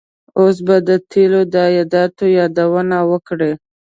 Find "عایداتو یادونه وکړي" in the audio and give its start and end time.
1.65-3.51